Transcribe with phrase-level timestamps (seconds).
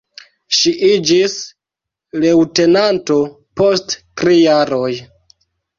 [0.59, 1.35] Ŝi iĝis
[2.25, 3.21] leŭtenanto,
[3.63, 4.93] post tri jaroj.